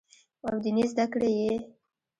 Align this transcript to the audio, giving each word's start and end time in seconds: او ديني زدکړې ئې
او 0.47 0.55
ديني 0.63 0.83
زدکړې 0.91 1.29
ئې 1.43 1.53